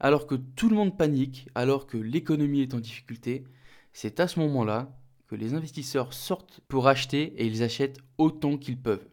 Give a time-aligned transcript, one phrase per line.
[0.00, 3.44] alors que tout le monde panique, alors que l'économie est en difficulté,
[3.92, 4.96] c'est à ce moment-là
[5.28, 9.09] que les investisseurs sortent pour acheter et ils achètent autant qu'ils peuvent.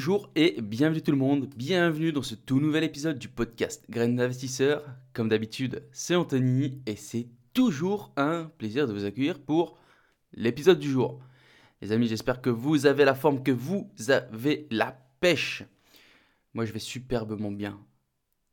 [0.00, 4.16] Bonjour et bienvenue tout le monde, bienvenue dans ce tout nouvel épisode du podcast Graines
[4.16, 4.82] d'investisseurs.
[5.12, 9.76] Comme d'habitude, c'est Anthony et c'est toujours un plaisir de vous accueillir pour
[10.32, 11.20] l'épisode du jour.
[11.82, 15.64] Les amis, j'espère que vous avez la forme, que vous avez la pêche.
[16.54, 17.78] Moi, je vais superbement bien,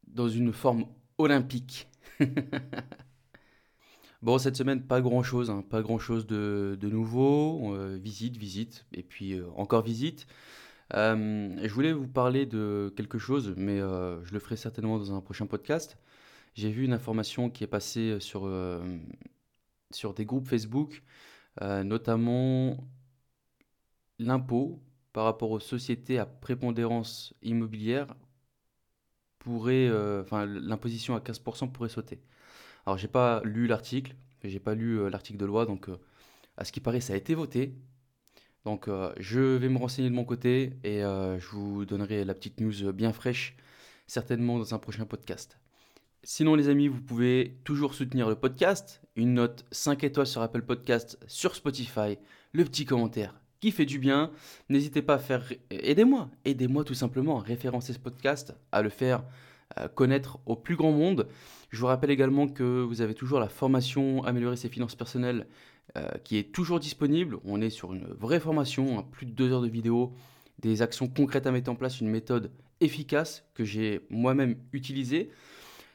[0.06, 0.86] dans une forme
[1.18, 1.88] olympique.
[4.22, 7.74] bon, cette semaine, pas grand-chose, hein, pas grand-chose de, nouveau.
[7.74, 10.28] Euh, visite, visite, et puis euh, encore visite.
[10.94, 15.14] Euh, je voulais vous parler de quelque chose, mais euh, je le ferai certainement dans
[15.14, 15.98] un prochain podcast.
[16.56, 18.80] J'ai vu une information qui est passée sur, euh,
[19.92, 21.04] sur des groupes Facebook,
[21.62, 22.78] notamment
[24.20, 24.82] l'impôt
[25.14, 28.16] par rapport aux sociétés à prépondérance immobilière
[29.40, 29.90] pourrait,
[30.22, 32.22] enfin l'imposition à 15% pourrait sauter.
[32.86, 35.90] Alors j'ai pas lu l'article, j'ai pas lu l'article de loi, donc
[36.58, 37.76] à ce qui paraît ça a été voté,
[38.68, 42.34] donc euh, je vais me renseigner de mon côté et euh, je vous donnerai la
[42.34, 43.56] petite news bien fraîche,
[44.08, 45.58] certainement dans un prochain podcast.
[46.22, 50.64] Sinon les amis, vous pouvez toujours soutenir le podcast, une note 5 étoiles sur Apple
[50.64, 52.18] Podcast, sur Spotify,
[52.52, 54.32] le petit commentaire qui fait du bien.
[54.68, 55.46] N'hésitez pas à faire...
[55.70, 59.24] Aidez-moi, aidez-moi tout simplement à référencer ce podcast, à le faire
[59.80, 61.30] euh, connaître au plus grand monde.
[61.70, 65.48] Je vous rappelle également que vous avez toujours la formation Améliorer ses finances personnelles
[65.96, 67.38] euh, qui est toujours disponible.
[67.46, 70.14] On est sur une vraie formation, hein, plus de deux heures de vidéo,
[70.60, 75.30] des actions concrètes à mettre en place, une méthode efficace que j'ai moi-même utilisée.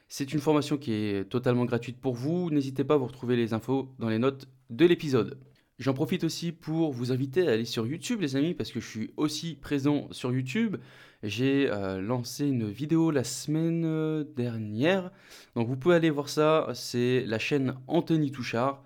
[0.07, 2.49] C'est une formation qui est totalement gratuite pour vous.
[2.51, 5.39] N'hésitez pas à vous retrouver les infos dans les notes de l'épisode.
[5.79, 8.87] J'en profite aussi pour vous inviter à aller sur YouTube, les amis, parce que je
[8.87, 10.77] suis aussi présent sur YouTube.
[11.23, 15.11] J'ai euh, lancé une vidéo la semaine euh, dernière.
[15.55, 16.69] Donc vous pouvez aller voir ça.
[16.75, 18.83] C'est la chaîne Anthony Touchard.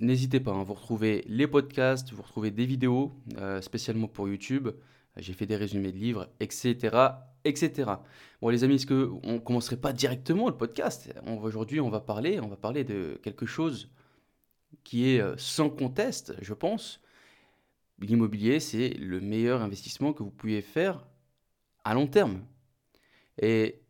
[0.00, 4.68] N'hésitez pas, hein, vous retrouvez les podcasts, vous retrouvez des vidéos, euh, spécialement pour YouTube.
[5.16, 6.96] J'ai fait des résumés de livres, etc.
[7.44, 7.90] etc.
[8.40, 11.12] Bon les amis, est-ce qu'on ne commencerait pas directement le podcast?
[11.42, 13.90] Aujourd'hui, on va parler, on va parler de quelque chose
[14.84, 17.00] qui est euh, sans conteste, je pense.
[17.98, 21.04] L'immobilier, c'est le meilleur investissement que vous pouvez faire
[21.82, 22.44] à long terme.
[23.42, 23.80] Et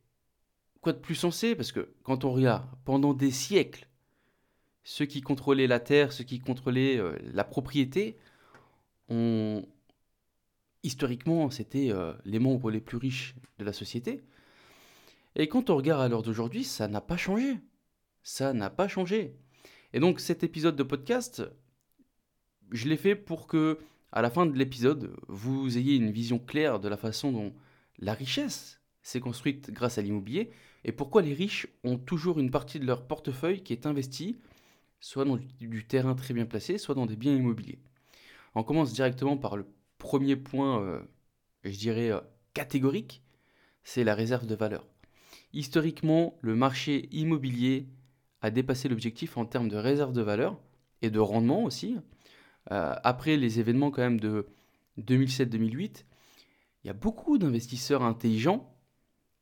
[0.80, 1.54] quoi de plus sensé?
[1.54, 3.87] Parce que quand on regarde pendant des siècles,
[4.88, 8.16] ceux qui contrôlaient la terre, ceux qui contrôlaient euh, la propriété,
[9.10, 9.62] ont...
[10.82, 14.22] historiquement, c'était euh, les membres les plus riches de la société.
[15.36, 17.58] Et quand on regarde à l'heure d'aujourd'hui, ça n'a pas changé.
[18.22, 19.36] Ça n'a pas changé.
[19.92, 21.42] Et donc cet épisode de podcast,
[22.72, 23.78] je l'ai fait pour que,
[24.10, 27.52] à la fin de l'épisode, vous ayez une vision claire de la façon dont
[27.98, 30.50] la richesse s'est construite grâce à l'immobilier
[30.84, 34.38] et pourquoi les riches ont toujours une partie de leur portefeuille qui est investie
[35.00, 37.78] soit dans du, terrain très bien placé, soit dans des biens immobiliers.
[38.54, 39.66] On commence directement par le
[39.98, 41.00] premier point, euh,
[41.64, 42.20] je dirais, euh,
[42.54, 43.22] catégorique,
[43.84, 44.86] c'est la réserve de valeur.
[45.52, 47.88] Historiquement, le marché immobilier
[48.42, 50.60] a dépassé l'objectif en termes de réserve de valeur
[51.02, 51.96] et de rendement aussi.
[52.70, 54.46] Euh, après les événements quand même de
[54.98, 56.04] 2007-2008,
[56.84, 58.74] il y a beaucoup d'investisseurs intelligents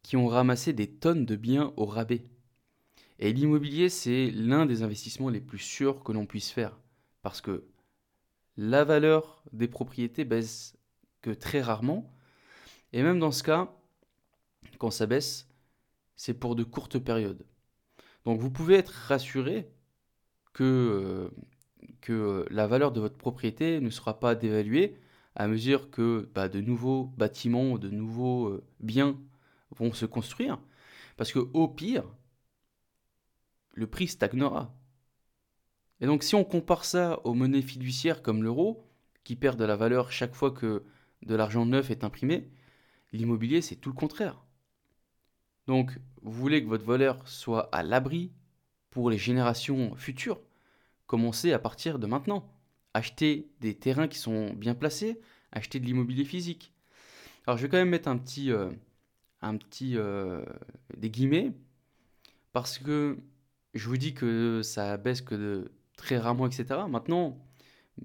[0.02, 2.24] qui ont ramassé des tonnes de biens au rabais.
[3.18, 6.78] Et l'immobilier, c'est l'un des investissements les plus sûrs que l'on puisse faire.
[7.22, 7.64] Parce que
[8.56, 10.76] la valeur des propriétés baisse
[11.22, 12.12] que très rarement.
[12.92, 13.74] Et même dans ce cas,
[14.78, 15.48] quand ça baisse,
[16.16, 17.44] c'est pour de courtes périodes.
[18.24, 19.68] Donc vous pouvez être rassuré
[20.52, 21.30] que, euh,
[22.00, 24.98] que la valeur de votre propriété ne sera pas dévaluée
[25.34, 29.18] à mesure que bah, de nouveaux bâtiments, de nouveaux euh, biens
[29.70, 30.58] vont se construire.
[31.16, 32.04] Parce que au pire,
[33.76, 34.74] le prix stagnera.
[36.00, 38.84] Et donc si on compare ça aux monnaies fiduciaires comme l'euro,
[39.22, 40.82] qui perd de la valeur chaque fois que
[41.22, 42.50] de l'argent neuf est imprimé,
[43.12, 44.44] l'immobilier c'est tout le contraire.
[45.66, 48.32] Donc vous voulez que votre valeur soit à l'abri
[48.90, 50.40] pour les générations futures,
[51.06, 52.50] commencez à partir de maintenant.
[52.94, 55.20] Achetez des terrains qui sont bien placés,
[55.52, 56.72] achetez de l'immobilier physique.
[57.46, 58.70] Alors je vais quand même mettre un petit, euh,
[59.42, 60.44] un petit euh,
[60.96, 61.52] des guillemets,
[62.52, 63.18] parce que
[63.76, 66.80] je vous dis que ça baisse que très rarement, etc.
[66.88, 67.38] Maintenant,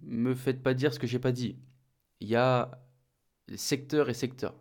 [0.03, 1.57] me faites pas dire ce que j'ai pas dit.
[2.21, 2.71] Il y a
[3.55, 4.55] secteur et secteur.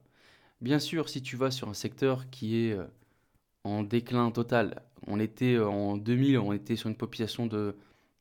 [0.61, 2.87] Bien sûr, si tu vas sur un secteur qui est euh,
[3.65, 7.77] en déclin total, on était en 2000, on était sur une population de,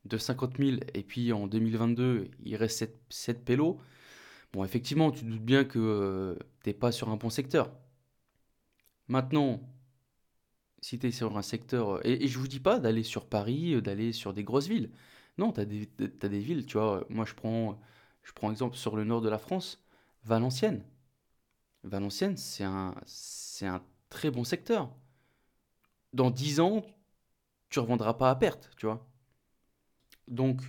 [0.06, 3.78] de 50 000, et puis en 2022, il reste 7, 7 pélos.
[4.52, 7.70] Bon, effectivement, tu doutes bien que tu t'es pas sur un bon secteur.
[9.08, 9.60] Maintenant,
[10.80, 12.04] si tu es sur un secteur.
[12.06, 14.90] Et, je je vous dis pas d'aller sur Paris, d'aller sur des grosses villes.
[15.38, 17.04] Non, tu as des, villes, tu vois.
[17.08, 17.80] Moi, je prends,
[18.22, 19.82] je prends exemple sur le nord de la France,
[20.24, 20.84] Valenciennes.
[21.84, 22.94] Valenciennes, c'est un,
[23.62, 24.90] un très bon secteur.
[26.12, 26.84] Dans 10 ans,
[27.70, 29.06] tu revendras pas à perte, tu vois.
[30.28, 30.60] Donc,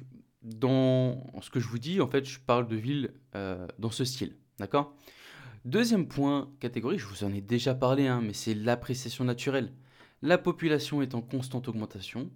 [0.41, 4.05] dans ce que je vous dis, en fait, je parle de villes euh, dans ce
[4.05, 4.95] style, d'accord?
[5.65, 9.71] Deuxième point, catégorie, je vous en ai déjà parlé, hein, mais c'est l'appréciation naturelle.
[10.21, 12.29] La population est en constante augmentation.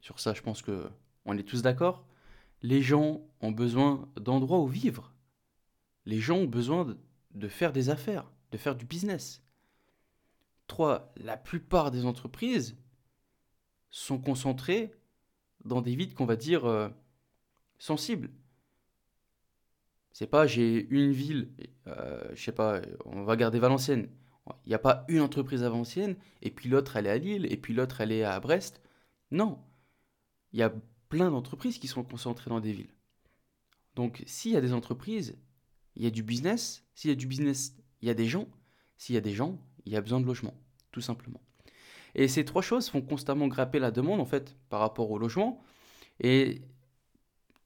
[0.00, 0.90] Sur ça, je pense que
[1.24, 2.06] on est tous d'accord.
[2.62, 5.12] Les gens ont besoin d'endroits où vivre.
[6.06, 6.96] Les gens ont besoin
[7.32, 9.44] de faire des affaires, de faire du business.
[10.66, 12.76] Trois, la plupart des entreprises
[13.90, 14.94] sont concentrées
[15.64, 16.88] dans des villes qu'on va dire euh,
[17.78, 18.30] sensibles.
[20.12, 21.50] C'est pas j'ai une ville,
[21.86, 24.08] euh, je sais pas, on va garder Valenciennes.
[24.64, 25.72] Il n'y a pas une entreprise à
[26.42, 28.80] et puis l'autre elle est à Lille, et puis l'autre elle est à Brest.
[29.30, 29.58] Non.
[30.52, 30.74] Il y a
[31.08, 32.94] plein d'entreprises qui sont concentrées dans des villes.
[33.94, 35.36] Donc s'il y a des entreprises,
[35.96, 36.84] il y a du business.
[36.94, 38.48] S'il y a du business, il y a des gens.
[38.96, 40.54] S'il y a des gens, il y a besoin de logement,
[40.90, 41.40] tout simplement.
[42.14, 45.62] Et ces trois choses font constamment grapper la demande, en fait, par rapport au logement.
[46.20, 46.62] Et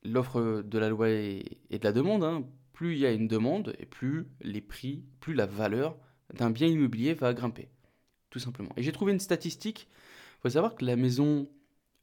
[0.05, 3.75] l'offre de la loi et, de la demande, hein, plus il y a une demande,
[3.79, 5.99] et plus les prix, plus la valeur
[6.35, 7.69] d'un bien immobilier va grimper,
[8.31, 8.71] tout simplement.
[8.77, 9.89] Et j'ai trouvé une statistique.
[10.39, 11.49] Il faut savoir que la maison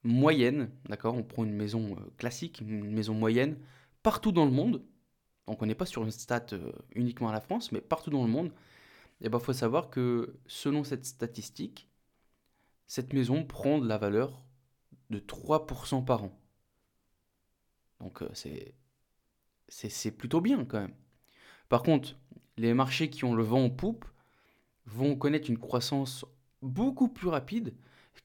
[0.03, 3.57] moyenne, d'accord, on prend une maison euh, classique, une maison moyenne,
[4.01, 4.83] partout dans le monde,
[5.47, 8.23] donc on n'est pas sur une stat euh, uniquement à la France, mais partout dans
[8.23, 8.51] le monde,
[9.21, 11.87] il ben, faut savoir que selon cette statistique,
[12.87, 14.41] cette maison prend de la valeur
[15.09, 16.39] de 3% par an.
[17.99, 18.75] Donc euh, c'est,
[19.67, 20.95] c'est, plutôt bien quand même.
[21.69, 22.17] Par contre,
[22.57, 24.05] les marchés qui ont le vent en poupe
[24.85, 26.25] vont connaître une croissance
[26.61, 27.73] beaucoup plus rapide,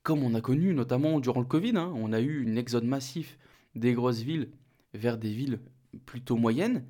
[0.03, 1.77] comme on a connu notamment durant le Covid.
[1.77, 1.93] Hein.
[1.97, 3.39] on a eu une exode massif
[3.75, 4.51] des grosses villes
[4.95, 5.61] vers des villes
[6.07, 6.87] plutôt moyennes,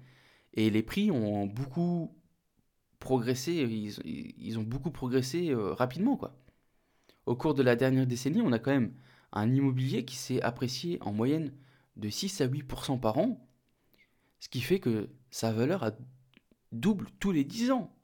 [0.54, 2.14] et les prix ont beaucoup
[2.98, 3.52] progressé,
[4.04, 6.16] ils, ont beaucoup progressé euh, rapidement.
[6.16, 6.36] Quoi.
[7.26, 8.94] Au cours de la dernière décennie, on a quand même
[9.32, 11.52] un immobilier qui s'est apprécié en moyenne
[11.96, 13.46] de 6 à 8% par an,
[14.40, 15.92] ce qui fait que sa valeur a
[16.72, 17.94] double tous les 10 ans.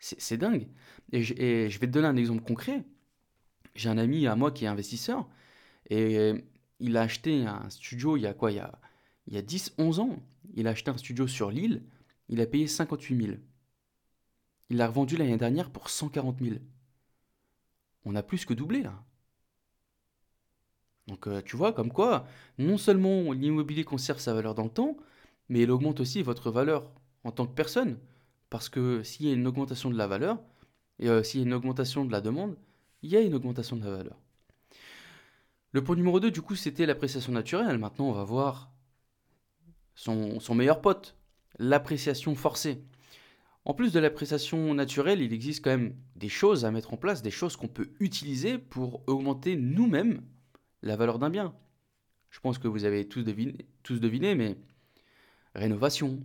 [0.00, 0.66] C'est dingue.
[1.12, 2.84] Et je, vais te donner un exemple concret.
[3.74, 5.28] J'ai un ami à moi qui est investisseur
[5.90, 6.32] et
[6.80, 8.50] il a acheté un studio il y a quoi?
[8.50, 8.78] Il y a,
[9.26, 10.18] il y a 10-11 ans.
[10.54, 11.82] Il a acheté un studio sur l'île,
[12.28, 13.38] il a payé 58 000.
[14.70, 16.56] Il l'a revendu l'année dernière pour 140 000.
[18.04, 19.04] On a plus que doublé là.
[21.06, 22.26] Donc euh, tu vois, comme quoi,
[22.58, 24.96] non seulement l'immobilier conserve sa valeur dans le temps,
[25.48, 26.90] mais il augmente aussi votre valeur
[27.24, 27.98] en tant que personne.
[28.50, 30.38] Parce que s'il y a une augmentation de la valeur,
[30.98, 32.56] et euh, s'il y a une augmentation de la demande,
[33.02, 34.18] il y a une augmentation de la valeur.
[35.72, 37.78] Le point numéro 2, du coup, c'était l'appréciation naturelle.
[37.78, 38.72] Maintenant, on va voir
[39.94, 41.16] son, meilleur pote,
[41.58, 42.82] l'appréciation forcée.
[43.64, 47.22] En plus de l'appréciation naturelle, il existe quand même des choses à mettre en place,
[47.22, 50.22] des choses qu'on peut utiliser pour augmenter nous-mêmes
[50.82, 51.54] la valeur d'un bien.
[52.30, 54.56] Je pense que vous avez tous deviné, mais
[55.54, 56.20] rénovation,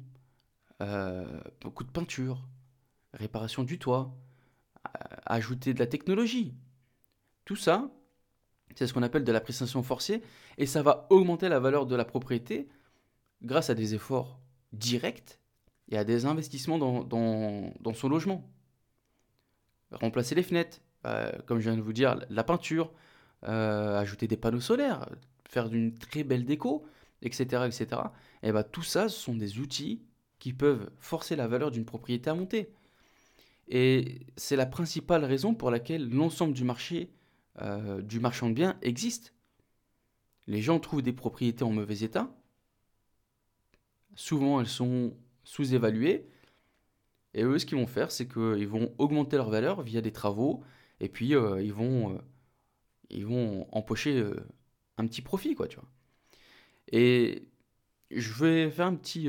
[0.80, 2.46] beaucoup de peinture,
[3.16, 4.16] réparation du toit,
[4.86, 6.54] euh, ajouter de la technologie.
[7.46, 7.90] Tout ça,
[8.76, 10.22] c'est ce qu'on appelle de l'appréciation forcée,
[10.58, 12.68] et ça va augmenter la valeur de la propriété
[13.44, 14.40] grâce à des efforts
[14.74, 15.40] directs
[15.90, 18.50] et à des investissements dans, son logement.
[19.92, 22.92] Remplacer les fenêtres, euh, comme je viens de vous dire, la peinture,
[23.44, 25.08] euh, ajouter des panneaux solaires,
[25.48, 26.86] faire d'une très belle déco,
[27.22, 27.68] etc.
[27.68, 28.02] etc.
[28.42, 30.02] Et bah, tout ça, ce sont des outils
[30.46, 32.70] qui peuvent forcer la valeur d'une propriété à monter.
[33.68, 37.10] Et c'est la principale raison pour laquelle l'ensemble du marché
[37.64, 39.34] euh, du marchand de biens existe.
[40.46, 42.32] Les gens trouvent des propriétés en mauvais état,
[44.14, 46.30] souvent elles sont sous-évaluées.
[47.34, 50.64] Et eux, ce qu'ils vont faire, c'est qu'ils vont augmenter leur valeur via des travaux,
[51.00, 52.20] et puis euh, ils, vont, euh,
[53.10, 54.24] ils vont empocher
[55.00, 55.90] un petit profit, quoi, tu vois.
[56.92, 57.48] Et
[58.12, 59.28] je vais faire un petit...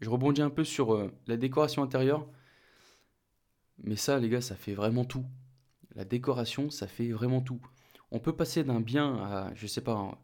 [0.00, 2.26] je rebondis un peu sur la décoration intérieure.
[3.82, 5.24] Mais ça, les gars, ça fait vraiment tout.
[5.94, 7.60] La décoration, ça fait vraiment tout.
[8.10, 10.18] On peut passer d'un bien à, je sais pas,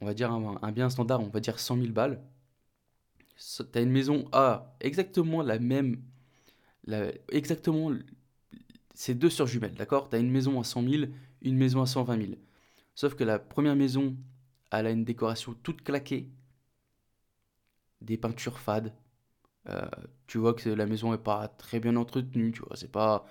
[0.00, 2.22] on va dire un, bien standard, on va dire 100 000 balles
[3.72, 6.02] tu une maison A, exactement la même,
[7.30, 7.92] exactement
[8.94, 10.08] c'est deux sur jumelles, d'accord?
[10.10, 11.04] Tu as une maison à 100 000,
[11.42, 12.32] une maison à 120 000.
[12.94, 14.16] Sauf que la première maison,
[14.70, 16.28] elle a une décoration toute claquée,
[18.02, 18.94] des peintures fades.
[19.68, 19.88] Euh,
[20.26, 23.26] tu vois que la maison est pas très bien entretenue, tu vois, c'est pas...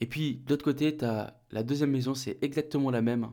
[0.00, 3.32] Et puis, de l'autre côté, la deuxième maison, c'est exactement la même.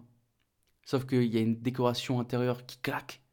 [0.86, 3.24] Sauf qu'il y a une décoration intérieure qui claque.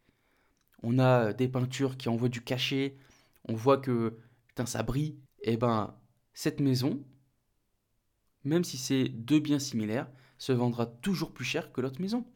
[0.82, 2.96] On a des peintures qui envoient du cachet.
[3.44, 5.18] On voit que, putain, ça brille.
[5.42, 5.94] Et eh ben,
[6.34, 7.04] cette maison,
[8.44, 12.26] même si c'est deux biens similaires, se vendra toujours plus cher que l'autre maison.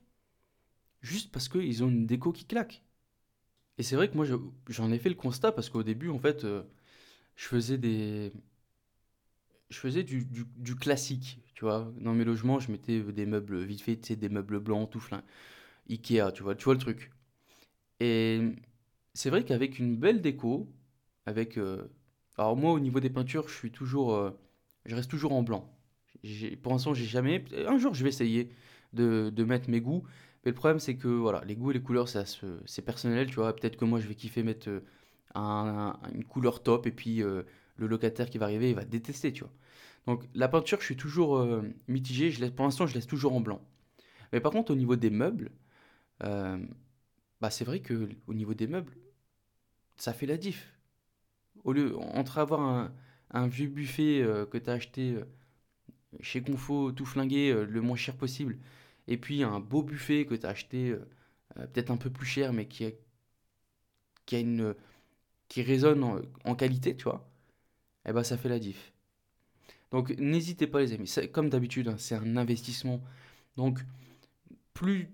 [1.03, 2.83] Juste parce qu'ils ont une déco qui claque.
[3.81, 4.27] Et c'est vrai que moi,
[4.69, 6.63] j'en ai fait le constat parce qu'au début, en fait, euh,
[7.35, 8.31] je faisais des.
[9.71, 11.91] Je faisais du, classique, tu vois.
[11.99, 15.23] Dans mes logements, je mettais des meubles vite fait, des meubles blancs, tout flin.
[15.89, 17.11] Ikea, tu vois, tu vois le truc.
[18.01, 18.43] Et
[19.15, 20.71] c'est vrai qu'avec une belle déco,
[21.25, 21.57] avec.
[21.57, 21.91] Euh,
[22.37, 24.15] alors, moi, au niveau des peintures, je suis toujours.
[24.15, 24.31] Euh,
[24.85, 25.75] je reste toujours en blanc
[26.63, 27.45] pour l'instant, j'ai jamais.
[27.67, 28.51] Un jour, je vais essayer
[28.93, 30.05] de, mettre mes goûts.
[30.45, 33.55] Mais le problème, c'est que voilà, les goûts et les couleurs, c'est personnel, tu vois.
[33.55, 34.81] Peut-être que moi, je vais kiffer mettre euh,
[35.35, 37.43] un, une couleur top et puis euh,
[37.77, 39.53] le locataire qui va arriver, il va détester, tu vois.
[40.07, 42.31] Donc la peinture, je suis toujours euh, mitigé.
[42.31, 43.61] Je laisse, pour l'instant, je laisse toujours en blanc.
[44.33, 45.51] Mais par contre, au niveau des meubles,
[46.21, 48.97] bah, c'est vrai que au niveau des meubles,
[49.97, 50.73] ça fait la diff.
[51.65, 52.93] Au lieu, entre avoir un,
[53.33, 55.19] un vieux buffet que tu as acheté
[56.21, 58.59] chez Confo, tout flingué, euh, le moins cher possible.
[59.09, 61.09] Et puis un beau buffet que tu as acheté euh,
[61.59, 64.75] euh, peut-être un peu plus cher, mais qui, a une,
[65.49, 67.29] qui résonne en, qualité, tu vois.
[68.07, 68.93] Eh ben ça fait la diff.
[69.91, 73.03] Donc n'hésitez pas les amis, comme d'habitude, hein, c'est un investissement.
[73.57, 73.81] Donc
[74.75, 75.11] plus...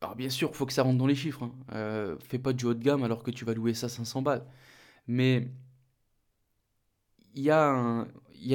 [0.00, 1.50] Alors bien sûr, il faut que ça rentre dans les chiffres.
[1.70, 2.16] Hein.
[2.20, 4.44] fais pas du haut de gamme alors que tu vas louer ça 500 balles.
[5.08, 5.48] Mais
[7.34, 8.06] il y, y a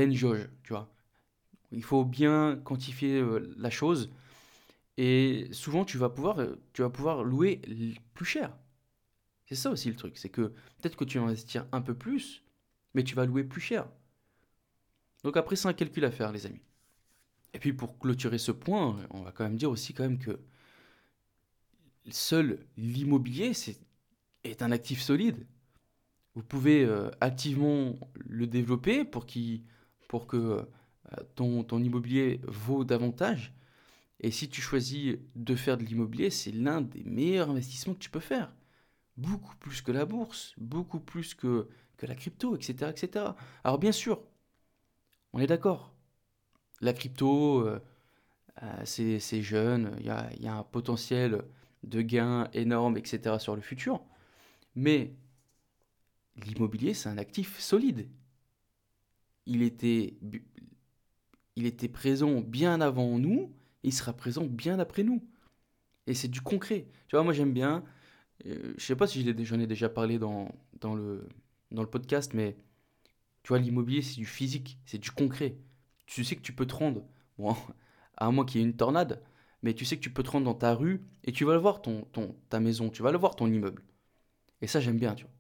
[0.04, 0.90] une jauge, tu vois.
[1.72, 4.12] Il faut bien quantifier euh, la chose.
[4.98, 7.62] Et souvent, tu vas pouvoir, euh, louer
[8.14, 8.56] plus cher.
[9.46, 10.18] C'est ça aussi le truc.
[10.18, 10.42] C'est que
[10.78, 12.44] peut-être que tu vas investir un peu plus,
[12.94, 13.88] mais tu vas louer plus cher.
[15.24, 16.62] Donc après, c'est un calcul à faire, les amis.
[17.54, 20.40] Et puis pour clôturer ce point, on va quand même dire aussi quand que
[22.12, 23.54] seul l'immobilier
[24.44, 25.46] est un actif solide.
[26.36, 29.26] Vous pouvez euh, activement le développer pour,
[30.08, 30.66] pour que
[31.36, 33.54] ton, ton immobilier vaut davantage.
[34.22, 38.10] Et si tu choisis de faire de l'immobilier, c'est l'un des meilleurs investissements que tu
[38.10, 38.54] peux faire.
[39.18, 43.26] Beaucoup plus que la bourse, beaucoup plus que, que la crypto, etc., etc.
[43.64, 44.22] Alors bien sûr,
[45.34, 45.94] on est d'accord.
[46.82, 47.80] La crypto, euh,
[48.64, 51.44] euh, c'est jeune, il y a, y a, un potentiel
[51.84, 53.38] de gain énorme, etc.
[53.40, 54.02] sur le futur.
[54.76, 55.14] Mais
[56.46, 58.10] l'immobilier, c'est un actif solide.
[59.46, 60.18] Il était,
[61.56, 63.54] il était présent bien avant nous,
[63.84, 65.24] il sera présent bien après nous.
[66.08, 66.88] Et c'est du concret.
[67.08, 67.84] Tu vois, moi j'aime bien,
[68.46, 70.50] euh, je sais pas si j'en ai déjà parlé dans,
[70.82, 71.28] dans, le,
[71.72, 72.58] dans le podcast, mais
[73.44, 75.58] tu vois, l'immobilier c'est du physique, c'est du concret.
[76.08, 77.06] Tu sais que tu peux te rendre,
[77.38, 77.56] bon,
[78.18, 79.22] à moins qu'il y ait une tornade,
[79.64, 81.60] mais tu sais que tu peux te rendre dans ta rue et tu vas le
[81.60, 83.84] voir, ton, ton, ta maison, tu vas le voir, ton immeuble.
[84.62, 85.34] Et ça, j'aime bien, tu vois.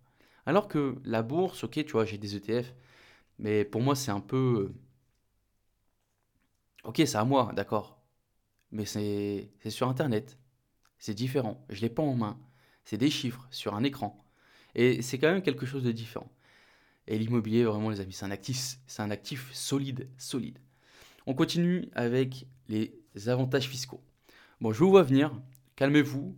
[0.45, 2.73] Alors que la bourse, ok, tu vois, j'ai des ETF,
[3.39, 4.71] mais pour moi, c'est un peu
[6.83, 7.99] Ok, c'est à moi, d'accord.
[8.71, 10.37] Mais c'est sur Internet.
[10.97, 11.65] C'est différent.
[11.69, 12.39] Je ne l'ai pas en main.
[12.85, 14.23] C'est des chiffres sur un écran.
[14.75, 16.31] Et c'est quand même quelque chose de différent.
[17.07, 20.59] Et l'immobilier, vraiment, les amis, c'est un actif, c'est un actif solide, solide.
[21.25, 22.93] On continue avec les
[23.27, 24.01] avantages fiscaux.
[24.61, 25.31] Bon, je vous vois venir.
[25.75, 26.35] Calmez-vous.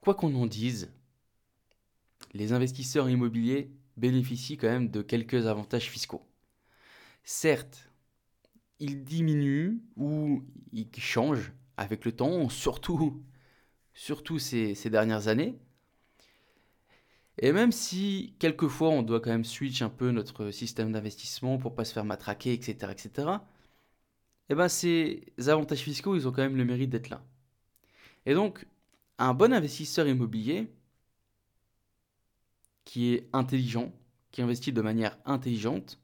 [0.00, 0.92] Quoi qu'on en dise,
[2.32, 6.26] les investisseurs immobiliers bénéficient quand même de quelques avantages fiscaux.
[7.22, 7.89] Certes,
[8.80, 13.22] il diminue ou il change avec le temps, surtout,
[13.94, 15.58] surtout ces, dernières années.
[17.38, 21.74] Et même si quelquefois on doit quand même switch un peu notre système d'investissement pour
[21.74, 23.28] pas se faire matraquer, etc., etc.,
[24.50, 27.24] eh ben ces avantages fiscaux, ils ont quand même le mérite d'être là.
[28.26, 28.66] Et donc,
[29.18, 30.72] un bon investisseur immobilier
[32.84, 33.92] qui est intelligent,
[34.32, 35.99] qui investit de manière intelligente,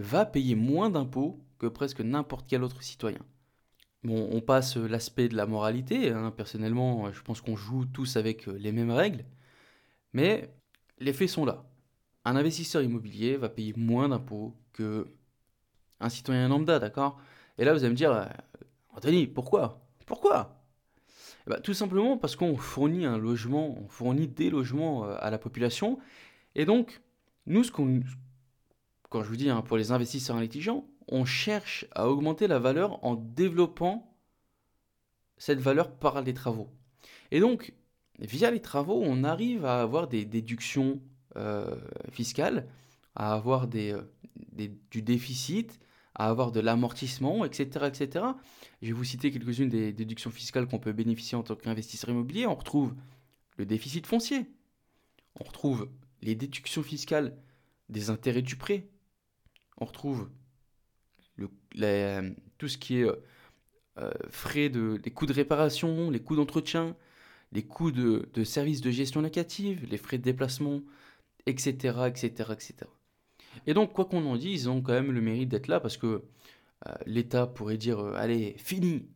[0.00, 3.20] va payer moins d'impôts que presque n'importe quel autre citoyen.
[4.02, 6.32] Bon, on passe l'aspect de la moralité, hein.
[6.34, 9.26] personnellement je pense qu'on joue tous avec euh, les mêmes règles,
[10.14, 10.50] mais
[10.98, 11.64] les faits sont là.
[12.24, 15.06] Un investisseur immobilier va payer moins d'impôts que
[16.00, 17.20] un citoyen lambda, d'accord?
[17.58, 18.24] Et là vous allez me dire, euh,
[18.94, 19.86] Anthony, pourquoi?
[20.06, 20.64] Pourquoi?
[21.46, 25.30] Eh ben, Tout simplement parce qu'on fournit un logement, on fournit des logements euh, à
[25.30, 25.98] la population,
[26.54, 27.02] et donc
[27.44, 28.00] nous ce qu'on
[29.10, 33.04] quand je vous dis hein, pour les investisseurs intelligents, on cherche à augmenter la valeur
[33.04, 34.16] en développant
[35.36, 36.68] cette valeur par les travaux.
[37.30, 37.74] Et donc,
[38.20, 41.00] via les travaux, on arrive à avoir des déductions
[41.36, 41.76] euh,
[42.12, 42.68] fiscales,
[43.16, 44.02] à avoir euh,
[44.90, 45.80] du déficit,
[46.14, 48.24] à avoir de l'amortissement, etc., etc.
[48.82, 52.46] Je vais vous citer quelques-unes des déductions fiscales qu'on peut bénéficier en tant qu'investisseur immobilier.
[52.46, 52.94] On retrouve
[53.56, 54.46] le déficit foncier.
[55.40, 55.88] On retrouve
[56.22, 57.36] les déductions fiscales
[57.88, 58.88] des intérêts du prêt.
[59.80, 60.28] On retrouve
[62.58, 63.06] tout ce qui est
[63.98, 66.96] euh, frais de les coûts de réparation, les coûts d'entretien,
[67.52, 70.80] les coûts de, services de gestion locative, les frais de déplacement,
[71.46, 72.74] etc., etc., etc.
[73.66, 75.96] Et donc, quoi qu'on en dise, ils ont quand même le mérite d'être là parce
[75.96, 76.06] que
[76.86, 79.08] euh, l'État pourrait dire euh, allez, fini,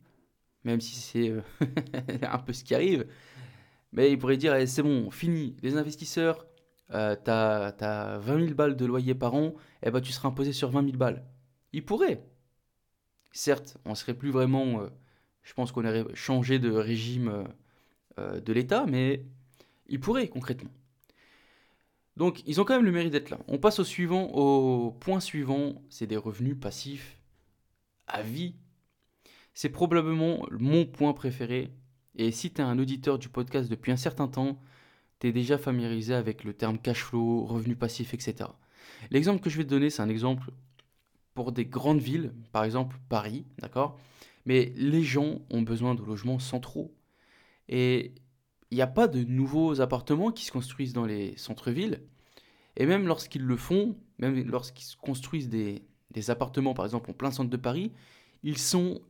[0.63, 1.33] même si c'est
[2.21, 3.07] un peu ce qui arrive,
[3.93, 6.45] mais il pourrait dire c'est bon, fini, les investisseurs,
[6.93, 10.53] euh, t'as as 20 000 balles de loyer par an, eh ben, tu seras imposé
[10.53, 11.25] sur 20 000 balles.
[11.73, 12.23] Il pourrait.
[13.31, 14.81] Certes, on serait plus vraiment.
[14.81, 14.89] Euh,
[15.43, 17.45] je pense qu'on aurait changé de régime
[18.19, 19.25] euh, de l'État, mais
[19.87, 20.71] il pourrait concrètement.
[22.17, 23.39] Donc, ils ont quand même le mérite d'être là.
[23.47, 27.19] On passe au au point suivant, c'est des revenus passifs
[28.07, 28.55] à vie.
[29.53, 31.73] C'est probablement mon point préféré.
[32.15, 34.59] Et si tu es un auditeur du podcast depuis un certain temps,
[35.19, 38.49] tu es déjà familiarisé avec le terme cash flow, revenus passifs, etc.
[39.11, 40.51] L'exemple que je vais te donner, c'est un exemple
[41.33, 43.99] pour des grandes villes, par exemple Paris, d'accord?
[44.45, 46.95] Mais les gens ont besoin de logements centraux.
[47.67, 48.13] Et
[48.71, 52.01] il n'y a pas de nouveaux appartements qui se construisent dans les centres-villes.
[52.77, 55.83] Et même lorsqu'ils le font, même lorsqu'ils construisent des,
[56.29, 57.91] appartements, par exemple, en plein centre de Paris,
[58.43, 59.01] ils sont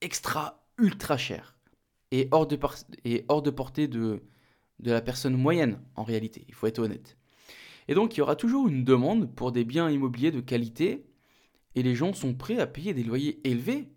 [0.00, 1.56] extra, ultra chers.
[2.10, 2.56] Et hors de
[3.50, 4.22] portée de,
[4.80, 7.16] de la personne moyenne, en réalité, il faut être honnête.
[7.88, 11.06] Et donc il y aura toujours une demande pour des biens immobiliers de qualité
[11.74, 13.88] et les gens sont prêts à payer des loyers élevés.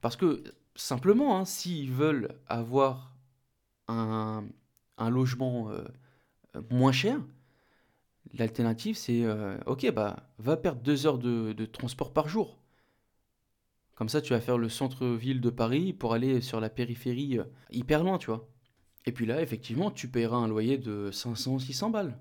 [0.00, 0.42] Parce que
[0.74, 3.14] simplement, hein, s'ils veulent avoir
[3.88, 4.44] un,
[4.98, 5.84] logement euh,
[6.70, 7.20] moins cher,
[8.34, 12.60] l'alternative c'est euh, ok, bah va perdre deux heures de, de transport par jour.
[14.00, 17.44] Comme ça, tu vas faire le centre-ville de Paris pour aller sur la périphérie euh,
[17.70, 18.48] hyper loin, tu vois.
[19.06, 22.18] Et puis là, effectivement, tu paieras un loyer de 500-600 balles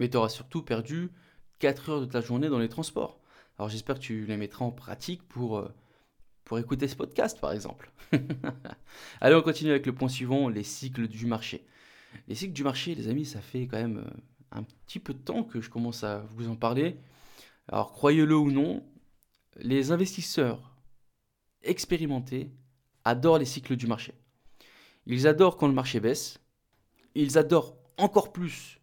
[0.00, 1.12] mais tu auras surtout perdu
[1.60, 3.20] 4 heures de ta journée dans les transports.
[3.58, 5.68] Alors j'espère que tu les mettras en pratique pour, euh,
[6.44, 7.92] pour écouter ce podcast par exemple.
[9.20, 11.66] Allez, on continue avec le point suivant, les cycles du marché.
[12.26, 15.18] Les cycles du marché, les amis, ça fait quand même euh, un petit peu de
[15.18, 16.96] temps que je commence à vous en parler.
[17.68, 18.82] Alors croyez-le ou non,
[19.56, 20.74] les investisseurs
[21.62, 22.50] expérimentés
[23.04, 24.14] adorent les cycles du marché.
[25.06, 26.40] Ils adorent quand le marché baisse.
[27.14, 28.80] Ils adorent encore plus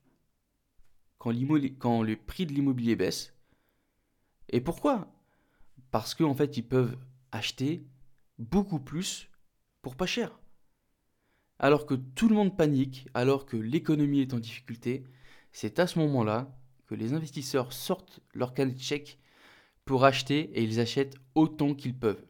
[1.79, 3.33] quand, le prix de l'immobilier baisse.
[4.49, 5.07] Et pourquoi?
[5.91, 6.97] Parce qu'en fait, ils peuvent
[7.31, 7.85] acheter
[8.37, 9.29] beaucoup plus
[9.81, 10.39] pour pas cher.
[11.59, 15.03] Alors que tout le monde panique, alors que l'économie est en difficulté,
[15.51, 19.19] c'est à ce moment-là que les investisseurs sortent leur canne de chèque
[19.85, 22.23] pour acheter et ils achètent autant qu'ils peuvent.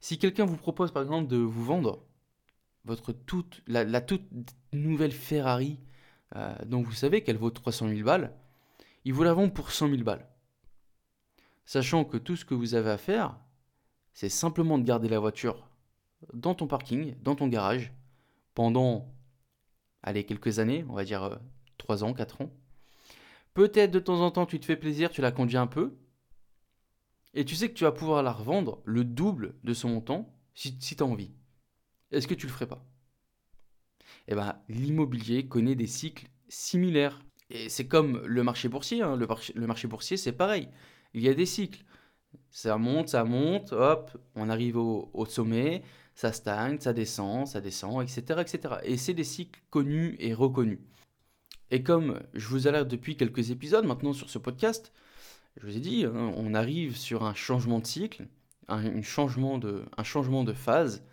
[0.00, 2.04] Si quelqu'un vous propose par exemple de vous vendre
[2.84, 4.28] votre toute, la toute
[4.72, 5.78] nouvelle Ferrari
[6.36, 8.32] euh, donc vous savez qu'elle vaut 300 000 balles,
[9.04, 10.26] ils vous la vendent pour 100 000 balles.
[11.64, 13.38] Sachant que tout ce que vous avez à faire,
[14.12, 15.68] c'est simplement de garder la voiture
[16.32, 17.92] dans ton parking, dans ton garage,
[18.54, 19.12] pendant,
[20.02, 21.38] allez, quelques années, on va dire
[21.78, 22.52] 3 euh, ans, 4 ans.
[23.52, 25.96] Peut-être de temps en temps tu te fais plaisir, tu la conduis un peu,
[27.34, 30.76] et tu sais que tu vas pouvoir la revendre le double de son montant si,
[30.80, 31.32] si tu as envie.
[32.10, 32.84] Est-ce que tu le ferais pas?
[34.28, 37.20] Eh ben, l'immobilier connaît des cycles similaires.
[37.50, 39.02] Et c'est comme le marché boursier.
[39.02, 39.16] Hein.
[39.16, 40.68] Le, marché, boursier, c'est pareil.
[41.12, 41.84] Il y a des cycles.
[42.50, 45.82] Ça monte, ça monte, hop, on arrive au, sommet,
[46.14, 48.40] ça stagne, ça descend, ça descend, etc.
[48.40, 48.74] etc.
[48.82, 50.80] Et c'est des cycles connus et reconnus.
[51.70, 54.92] Et comme je vous alerte depuis quelques épisodes maintenant sur ce podcast,
[55.56, 58.26] je vous ai dit, hein, on arrive sur un changement de cycle,
[58.68, 61.04] un changement de phase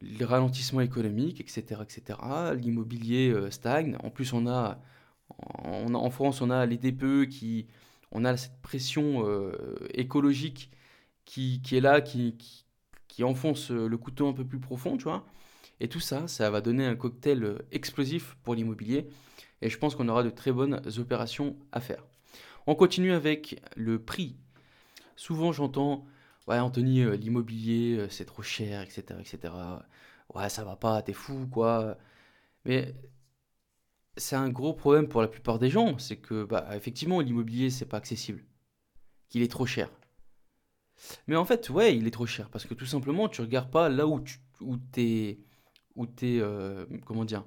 [0.00, 2.18] les ralentissements économiques, etc., etc.
[2.54, 3.96] L'immobilier euh, stagne.
[4.02, 4.80] En plus, on a,
[5.28, 7.66] en France, on a les DPE qui,
[8.12, 9.52] on a cette pression euh,
[9.94, 10.70] écologique
[11.24, 12.36] qui, qui, est là, qui,
[13.08, 15.26] qui, enfonce le couteau un peu plus profond, tu vois.
[15.80, 19.08] Et tout ça, ça va donner un cocktail euh, explosif pour l'immobilier.
[19.62, 22.04] Et je pense qu'on aura de très bonnes opérations à faire.
[22.66, 24.36] On continue avec le prix.
[25.16, 26.06] Souvent, j'entends
[26.48, 29.54] ouais Anthony, euh, l'immobilier, euh, c'est trop cher, etc., etc.
[30.34, 31.96] Ouais, ça va pas, t'es fou, quoi.
[32.64, 32.94] Mais
[34.16, 37.86] c'est un gros problème pour la plupart des gens, c'est que, bah, effectivement, l'immobilier, c'est
[37.86, 38.44] pas accessible.
[39.30, 39.90] qu'il est trop cher.
[41.26, 43.88] Mais en fait, ouais, il est trop cher parce que tout simplement, tu regardes pas
[43.88, 45.40] là où tu, où tes,
[45.96, 47.44] où tes, euh, comment dire,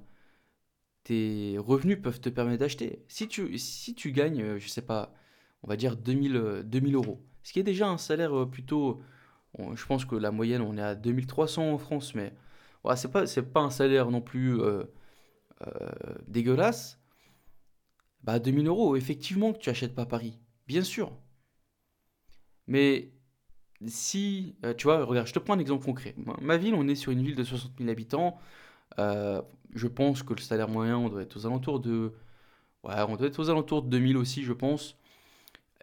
[1.03, 3.03] tes revenus peuvent te permettre d'acheter.
[3.07, 5.13] Si tu, si tu gagnes, je sais pas,
[5.63, 9.01] on va dire 2000, 2000 euros, ce qui est déjà un salaire euh, plutôt,
[9.75, 12.33] je pense que la moyenne, on est à 2300 en France, mais
[12.83, 14.59] ouais, c'est pas, un salaire non plus
[16.27, 16.99] dégueulasse.
[18.23, 21.11] Bah 2000 euros, effectivement que tu achètes pas Paris, bien sûr.
[22.67, 23.11] Mais
[23.87, 26.15] si, euh, tu vois, regarde, je te prends un exemple concret.
[26.41, 28.37] Ma ville, on est sur une ville de 60 000 habitants.
[28.99, 29.41] Euh,
[29.73, 32.13] je pense que le salaire moyen, on doit être aux alentours de...
[32.83, 34.97] Ouais, on doit être aux alentours de 2000 aussi, je pense.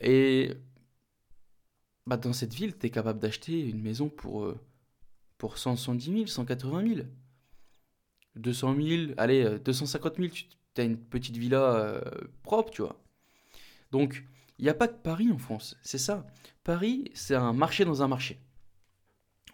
[0.00, 0.52] Et
[2.08, 4.58] bah, dans cette ville, tu es capable d'acheter une maison pour, euh,
[5.38, 7.06] pour 170 000, 180 000.
[8.36, 12.00] 200 000, allez, 250 000, tu as une petite villa
[12.44, 13.00] propre, tu vois.
[13.90, 14.24] Donc,
[14.58, 16.26] il n'y a pas que Paris en France, c'est ça.
[16.64, 18.40] Paris, c'est un marché dans un marché.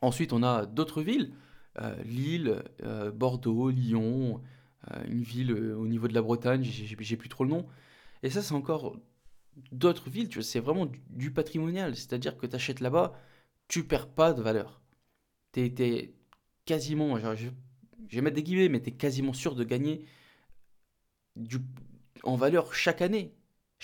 [0.00, 1.32] Ensuite, on a d'autres villes,
[1.80, 4.40] euh, Lille, euh, Bordeaux, Lyon,
[4.90, 7.66] euh, une ville au niveau de la Bretagne, j'ai plus trop le nom.
[8.22, 8.96] Et ça, c'est encore
[9.72, 11.96] d'autres villes, tu c'est vraiment du, patrimonial.
[11.96, 13.14] C'est-à-dire que tu achètes là-bas,
[13.68, 14.80] tu perds pas de valeur.
[15.52, 16.14] Tu es,
[16.66, 17.48] quasiment, je,
[18.10, 20.04] vais mettre des guillemets, mais tu quasiment sûr de gagner
[21.36, 21.58] du,
[22.22, 23.34] en valeur chaque année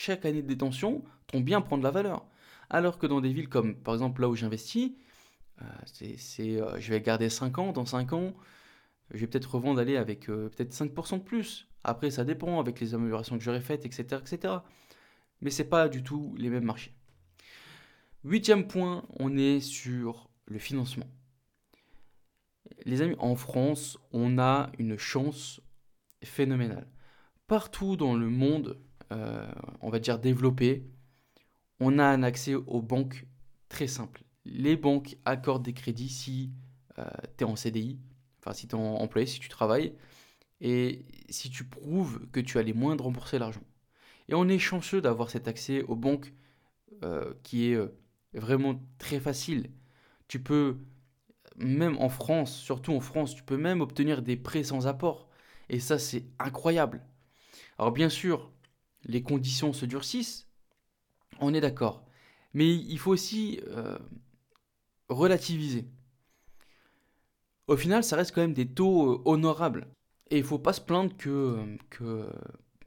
[0.01, 2.27] chaque année de détention, ton bien prend de la valeur.
[2.71, 4.93] Alors que dans des villes comme par exemple là où j'investis,
[5.61, 5.65] euh,
[6.41, 8.33] euh, je vais garder 5 ans, dans 5 ans,
[9.11, 11.69] je vais peut-être revendre aller avec euh, peut-être 5% de plus.
[11.85, 14.05] Après, ça dépend avec les améliorations que j'aurai faites, etc.
[14.21, 14.55] etc.
[15.40, 16.94] Mais c'est pas du tout les mêmes marchés.
[18.24, 21.07] Huitième point, on est sur le financement.
[22.85, 25.61] Les amis, en France, on a une chance
[26.22, 26.87] phénoménale.
[27.46, 28.79] Partout dans le monde,
[29.12, 29.50] euh,
[29.81, 30.87] on va dire développé,
[31.81, 33.26] on a un accès aux banques
[33.68, 34.22] très simple.
[34.44, 36.53] Les banques accordent des crédits si
[36.98, 37.05] euh,
[37.38, 37.98] tu es en CDI,
[38.38, 39.94] enfin si tu es employé, si tu travailles,
[40.61, 43.62] et si tu prouves que tu as les moyens de rembourser l'argent.
[44.31, 46.33] Et on est chanceux d'avoir cet accès aux banques
[47.03, 47.79] euh, qui est
[48.33, 49.71] vraiment très facile.
[50.29, 50.79] Tu peux,
[51.57, 55.29] même en France, surtout en France, tu peux même obtenir des prêts sans apport.
[55.69, 57.03] Et ça, c'est incroyable.
[57.79, 58.51] Alors bien sûr,
[59.05, 60.47] les conditions se durcissent,
[61.40, 62.05] on est d'accord.
[62.55, 63.99] Mais il faut aussi euh,
[65.09, 65.88] relativiser.
[67.66, 69.88] Au final, ça reste quand même des taux euh, honorables.
[70.31, 72.29] Et il ne faut pas se plaindre que, que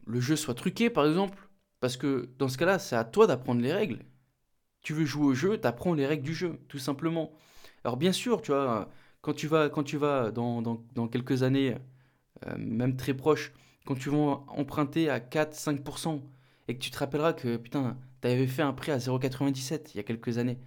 [0.06, 1.50] le jeu soit truqué, par exemple.
[1.80, 4.06] Parce que dans ce cas-là, c'est à toi d'apprendre les règles.
[4.84, 7.32] Tu veux jouer au jeu, tu apprends les règles du jeu, tout simplement.
[7.84, 8.90] Alors bien sûr, tu vois,
[9.22, 11.76] quand tu vas, quand tu vas dans, dans, quelques années,
[12.48, 13.52] euh, même très proches,
[13.86, 16.22] quand tu vas emprunter à 4-5%
[16.68, 19.98] et que tu te rappelleras que putain, tu avais fait un prêt à 0,97 il
[19.98, 20.60] y a quelques années.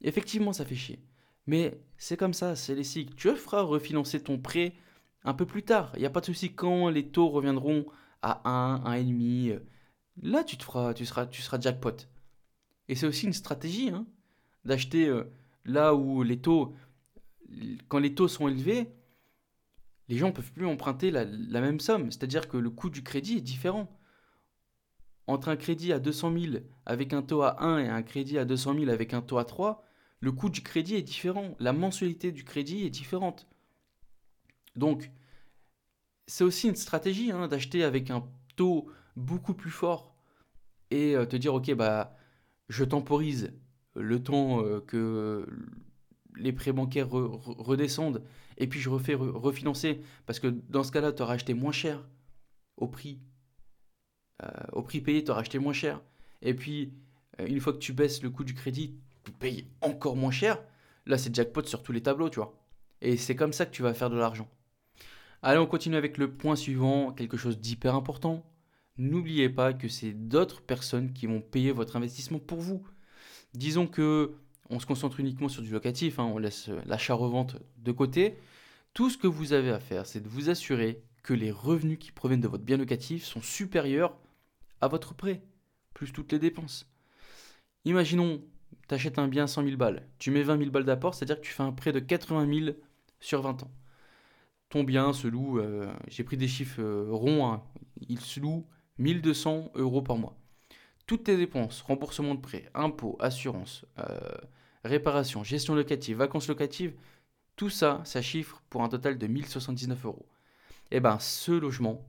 [0.00, 0.98] Effectivement, ça fait chier.
[1.46, 3.14] Mais c'est comme ça, c'est les cycles.
[3.16, 4.72] Tu feras refinancer ton prêt
[5.24, 5.92] un peu plus tard.
[5.96, 7.86] Il n'y a pas de souci quand les taux reviendront
[8.24, 9.60] à 1, 1,5.
[10.22, 12.08] Là, tu te feras, tu seras, tu seras jackpot.
[12.88, 14.06] Et c'est aussi une stratégie hein,
[14.64, 15.24] d'acheter euh,
[15.64, 16.74] là où les taux,
[17.88, 18.88] quand les taux sont élevés,
[20.08, 22.10] les gens ne peuvent plus emprunter la, même somme.
[22.10, 23.90] C'est-à-dire que le coût du crédit est différent.
[25.26, 28.44] Entre un crédit à 200 000 avec un taux à 1 et un crédit à
[28.44, 29.82] 200 000 avec un taux à 3,
[30.20, 31.54] le coût du crédit est différent.
[31.58, 33.46] La mensualité du crédit est différente.
[34.76, 35.10] Donc,
[36.26, 40.14] c'est aussi une stratégie hein, d'acheter avec un taux beaucoup plus fort
[40.90, 42.16] et euh, te dire, ok, bah,
[42.68, 43.52] je temporise
[43.94, 45.46] le temps euh, que
[46.36, 48.24] les prêts bancaires redescendent
[48.58, 52.06] et puis je refais refinancer parce que dans ce cas-là, tu auras acheté moins cher
[52.76, 53.20] au prix.
[54.42, 56.02] Euh, au prix payé, tu auras acheté moins cher.
[56.42, 56.92] Et puis,
[57.38, 60.62] une fois que tu baisses le coût du crédit, tu payes encore moins cher.
[61.06, 62.54] Là, c'est jackpot sur tous les tableaux, tu vois.
[63.00, 64.48] Et c'est comme ça que tu vas faire de l'argent.
[65.46, 68.42] Allez, on continue avec le point suivant, quelque chose d'hyper important.
[68.96, 72.82] N'oubliez pas que c'est d'autres personnes qui vont payer votre investissement pour vous.
[73.52, 74.36] Disons que
[74.70, 78.38] on se concentre uniquement sur du locatif, hein, on laisse l'achat-revente de côté.
[78.94, 82.10] Tout ce que vous avez à faire, c'est de vous assurer que les revenus qui
[82.10, 84.16] proviennent de votre bien locatif sont supérieurs
[84.80, 85.42] à votre prêt,
[85.92, 86.90] plus toutes les dépenses.
[87.84, 88.42] Imaginons,
[88.88, 91.46] tu achètes un bien 100 000 balles, tu mets 20 000 balles d'apport, c'est-à-dire que
[91.46, 92.76] tu fais un prêt de 80 000
[93.20, 93.70] sur 20 ans.
[94.74, 97.62] Ton bien se loue, euh, j'ai pris des chiffres euh, ronds, hein,
[98.08, 98.66] il se loue
[98.98, 100.36] 1200 euros par mois.
[101.06, 103.86] Toutes tes dépenses, remboursement de prêt, impôts, assurance,
[104.82, 106.92] réparation, gestion locative, vacances locatives,
[107.54, 110.26] tout ça, ça chiffre pour un total de 1079 euros.
[110.90, 112.04] Et eh bien, ce logement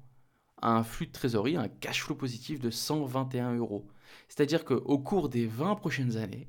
[0.59, 3.85] a un flux de trésorerie, un cash flow positif de 121 euros.
[4.27, 6.47] C'est-à-dire qu'au cours des 20 prochaines années,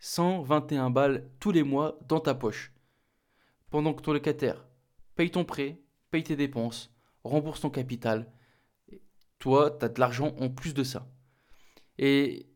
[0.00, 2.70] 121 balles tous les mois dans ta poche.
[3.70, 4.66] Pendant que ton locataire
[5.14, 8.32] paye ton prêt, paye tes dépenses, rembourse ton capital,
[9.38, 11.10] toi, tu as de l'argent en plus de ça.
[11.98, 12.50] Et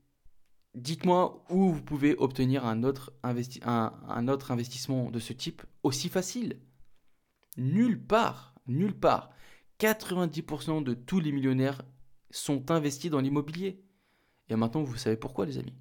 [0.75, 6.61] dites-moi où vous pouvez obtenir un autre, investissement de ce type aussi facile.
[7.57, 9.31] Nulle part, nulle part.
[9.79, 11.83] 90% de tous les millionnaires
[12.31, 13.85] sont investis dans l'immobilier.
[14.49, 15.75] Et maintenant, vous savez pourquoi, les amis?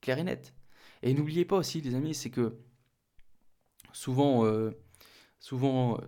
[0.00, 0.54] Clair et net.
[1.02, 2.58] Et n'oubliez pas aussi, les amis, c'est que
[3.92, 4.70] souvent, euh,
[5.38, 6.00] souvent,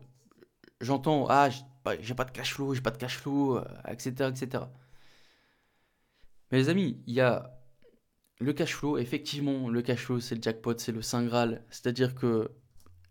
[0.80, 1.48] j'entends ah
[2.00, 4.64] j'ai pas de cash flow, j'ai pas de cash flow, etc., euh, etc.
[6.50, 7.60] Mais les amis, il y a
[8.40, 8.98] le cash flow.
[8.98, 11.64] Effectivement, le cash flow, c'est le jackpot, c'est le saint graal.
[11.70, 12.50] C'est-à-dire que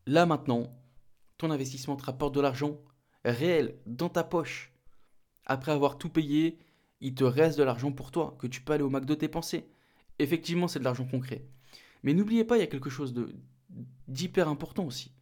[0.05, 0.75] là maintenant,
[1.37, 2.79] ton investissement te rapporte de l'argent
[3.25, 4.73] réel dans ta poche.
[5.45, 6.59] Après avoir tout payé,
[7.01, 9.69] il te reste de l'argent pour toi que tu peux aller au McDo dépenser.
[10.19, 11.45] Effectivement, c'est de l'argent concret.
[12.03, 13.13] Mais n'oubliez pas, il y a quelque chose
[14.07, 15.13] d'hyper important aussi.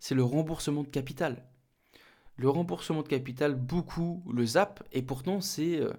[0.00, 1.46] C'est le remboursement de capital.
[2.36, 5.92] Le remboursement de capital, beaucoup le zappent, et pourtant c'est euh,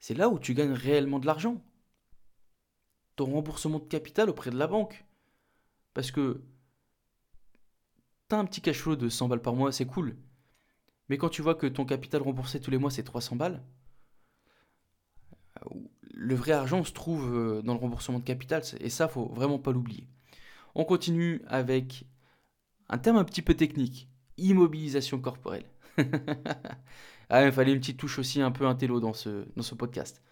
[0.00, 1.62] c'est là où tu gagnes réellement de l'argent.
[3.16, 5.04] Ton remboursement de capital auprès de la banque.
[5.94, 6.42] Parce que
[8.28, 10.16] tu as un petit cash de 100 balles par mois, c'est cool.
[11.08, 13.62] Mais quand tu vois que ton capital remboursé tous les mois c'est 300 balles,
[16.14, 19.58] le vrai argent se trouve euh, dans le remboursement de capital, et ça, faut vraiment
[19.58, 20.08] pas l'oublier.
[20.74, 22.04] On continue avec
[22.88, 25.64] un terme un petit peu technique, immobilisation corporelle.
[27.28, 30.22] ah, il fallait une petite touche aussi un peu intello dans ce, dans ce podcast.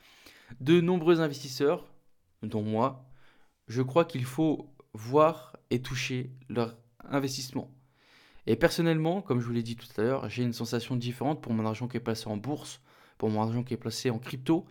[0.61, 1.87] De nombreux investisseurs,
[2.42, 3.09] dont moi,
[3.68, 7.70] je crois qu'il faut voir et toucher leur investissement.
[8.46, 11.53] Et personnellement, comme je vous l'ai dit tout à l'heure, j'ai une sensation différente pour
[11.53, 12.81] mon argent qui est placé en bourse,
[13.18, 14.66] pour mon argent qui est placé en crypto,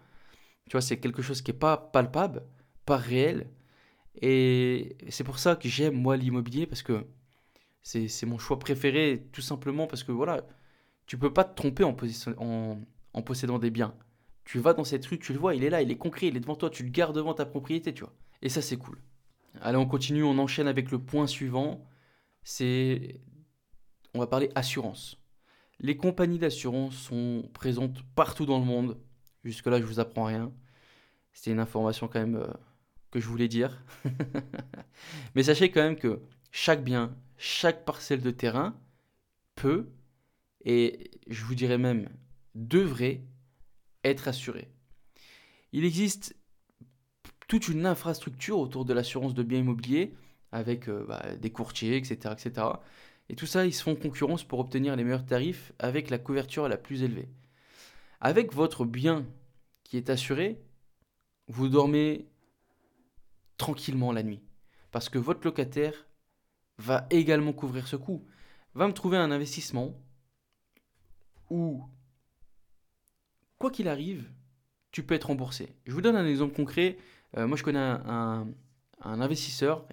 [0.69, 2.43] tu vois, c'est quelque chose qui n'est pas palpable,
[2.85, 3.49] pas réel.
[4.21, 7.05] Et c'est pour ça que j'aime, moi, l'immobilier, parce que
[7.83, 10.43] c'est mon choix préféré, tout simplement parce que, voilà,
[11.05, 11.93] tu peux pas te tromper en,
[13.21, 13.95] possédant des biens.
[14.43, 16.37] Tu vas dans cette rue, tu le vois, il est là, il est concret, il
[16.37, 18.13] est devant toi, tu le gardes devant ta propriété, tu vois.
[18.41, 18.99] Et ça, c'est cool.
[19.61, 21.85] Allez, on continue, on enchaîne avec le point suivant.
[22.43, 23.19] C'est.
[24.13, 25.17] On va parler assurance.
[25.79, 28.97] Les compagnies d'assurance sont présentes partout dans le monde.
[29.43, 30.51] Jusque-là, je vous apprends rien.
[31.33, 32.47] C'était une information quand même euh,
[33.15, 33.81] que je voulais dire.
[35.35, 36.19] Mais sachez quand même que
[36.51, 38.77] chaque bien, chaque parcelle de terrain
[39.55, 39.87] peut,
[40.65, 42.09] et je vous dirais même
[42.55, 43.21] devrait,
[44.03, 44.67] être assuré.
[45.71, 46.35] Il existe
[47.47, 50.13] toute une infrastructure autour de l'assurance de biens immobiliers
[50.51, 52.67] avec euh, bah, des courtiers, etc., etc.
[53.29, 56.67] Et tout ça, ils se font concurrence pour obtenir les meilleurs tarifs avec la couverture
[56.67, 57.29] la plus élevée.
[58.19, 59.25] Avec votre bien
[59.85, 60.61] qui est assuré,
[61.47, 62.27] vous dormez
[63.57, 64.41] tranquillement la nuit.
[64.91, 66.07] Parce que votre locataire
[66.77, 68.25] va également couvrir ce coût.
[68.73, 69.93] Va me trouver un investissement
[71.49, 71.83] où,
[73.57, 74.29] quoi qu'il arrive,
[74.91, 75.75] tu peux être remboursé.
[75.85, 76.97] Je vous donne un exemple concret.
[77.37, 78.47] Euh, moi, je connais un,
[79.01, 79.85] investisseur.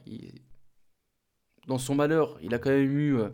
[1.66, 3.18] dans son malheur, il a quand même eu.
[3.18, 3.30] Euh,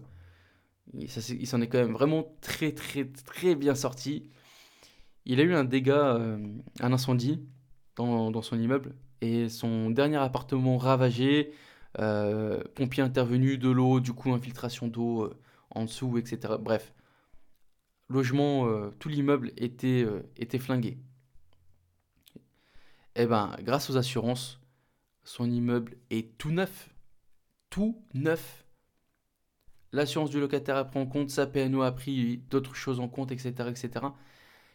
[0.95, 4.27] il s'en est quand même vraiment très, très, très bien sorti.
[5.27, 6.39] Il a eu un dégât, euh,
[6.81, 7.47] un incendie
[7.97, 11.53] dans, son immeuble et son dernier appartement ravagé,
[11.99, 15.39] euh, pompier intervenu, de l'eau, du coup infiltration d'eau euh,
[15.71, 16.55] en dessous, etc.
[16.61, 16.95] Bref,
[18.09, 20.99] logement, tout l'immeuble était, était flingué.
[23.17, 24.61] Eh ben, grâce aux assurances,
[25.25, 26.89] son immeuble est tout neuf.
[27.69, 28.65] Tout neuf.
[29.93, 33.31] L'assurance du locataire a pris en compte, sa PNO a pris d'autres choses en compte,
[33.31, 34.09] etc., etc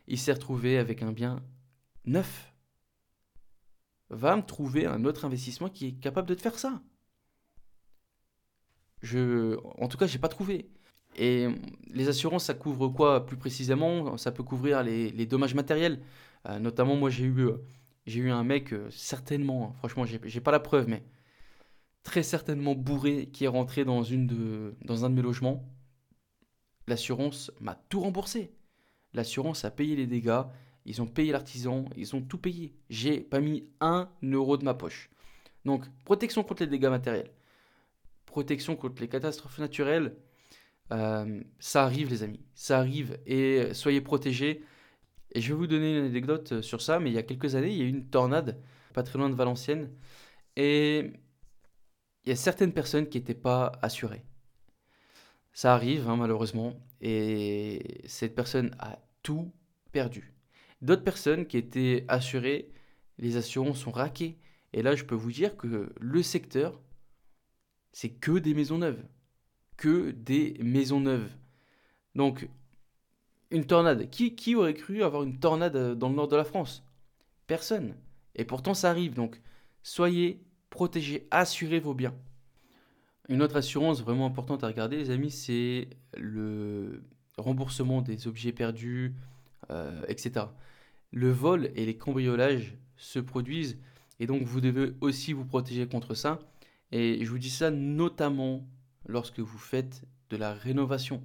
[0.08, 1.43] il s'est retrouvé avec un bien
[2.06, 2.52] neuf.
[4.09, 6.81] Va me trouver un autre investissement qui est capable de te faire ça.
[9.01, 10.69] Je, en tout cas, j'ai pas trouvé.
[11.15, 11.47] Et
[11.87, 14.17] les assurances, ça couvre quoi plus précisément?
[14.17, 16.01] Ça peut couvrir les, dommages matériels.
[16.47, 17.57] Euh, notamment, moi, j'ai eu, euh,
[18.05, 21.03] j'ai eu un mec, euh, certainement, hein, franchement, j'ai, j'ai pas la preuve, mais
[22.03, 25.65] très certainement bourré, qui est rentré dans, une de, dans un de mes logements.
[26.87, 28.51] L'assurance m'a tout remboursé.
[29.13, 30.43] L'assurance a payé les dégâts,
[30.86, 32.76] ils ont payé l'artisan, ils ont tout payé.
[32.89, 35.10] J'ai pas mis un euro de ma poche.
[35.65, 37.32] Donc, protection contre les dégâts matériels,
[38.26, 40.15] protection contre les catastrophes naturelles,
[40.91, 44.63] euh, ça arrive les amis, ça arrive et soyez protégés.
[45.32, 47.72] Et je vais vous donner une anecdote sur ça, mais il y a quelques années,
[47.72, 48.62] il y a eu une tornade
[48.93, 49.91] pas très loin de Valenciennes
[50.56, 51.12] et
[52.26, 54.24] il y a certaines personnes qui n'étaient pas assurées.
[55.52, 56.74] Ça arrive, hein, malheureusement.
[57.02, 59.52] Et cette personne a tout
[59.91, 60.33] perdu.
[60.84, 62.69] D'autres personnes qui étaient assurées,
[63.17, 64.38] les assurances sont raquées.
[64.74, 66.80] Et là, je peux vous dire que le secteur,
[67.91, 69.04] c'est que des maisons neuves.
[69.78, 71.32] Que des maisons neuves.
[72.15, 72.48] Donc,
[73.52, 74.10] une tornade.
[74.10, 76.84] Qui, aurait cru avoir une tornade dans le nord de la France?
[77.48, 77.96] Personne.
[78.36, 79.13] Et pourtant, ça arrive.
[79.13, 79.41] Donc,
[79.84, 82.15] soyez protégés, assurez vos biens.
[83.30, 87.04] Une autre assurance vraiment importante à regarder, les amis, c'est le
[87.38, 89.15] remboursement des objets perdus,
[89.69, 90.48] euh, etc.
[91.13, 93.78] Le vol et les cambriolages se produisent
[94.19, 96.39] et donc vous devez aussi vous protéger contre ça.
[96.91, 98.67] Et je vous dis ça notamment
[99.06, 101.23] lorsque vous faites de la rénovation.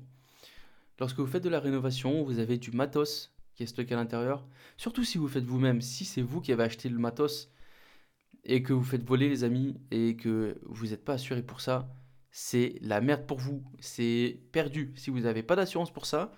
[1.01, 4.47] Lorsque vous faites de la rénovation, vous avez du matos qui est stocké à l'intérieur.
[4.77, 7.51] Surtout si vous faites vous-même, si c'est vous qui avez acheté le matos
[8.45, 11.89] et que vous faites voler les amis et que vous n'êtes pas assuré pour ça,
[12.31, 13.65] c'est la merde pour vous.
[13.81, 14.93] C'est perdu.
[14.97, 16.31] Si vous n'avez pas d'assurance pour ça,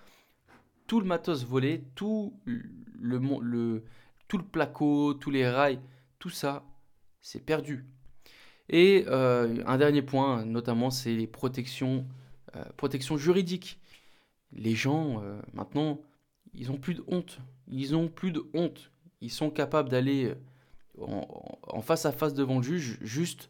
[0.91, 3.85] tout le matos volé, tout le, le,
[4.27, 5.79] tout le placo, tous les rails,
[6.19, 6.65] tout ça,
[7.21, 7.85] c'est perdu.
[8.67, 12.05] Et euh, un dernier point, notamment, c'est les protections,
[12.57, 13.79] euh, protections juridiques.
[14.51, 16.01] Les gens, euh, maintenant,
[16.53, 17.39] ils ont plus de honte.
[17.69, 18.91] Ils ont plus de honte.
[19.21, 20.33] Ils sont capables d'aller
[20.99, 23.49] en, face à face devant le juge juste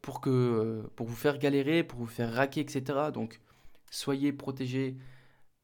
[0.00, 3.10] pour, que, pour vous faire galérer, pour vous faire raquer, etc.
[3.12, 3.42] Donc,
[3.90, 4.96] soyez protégés.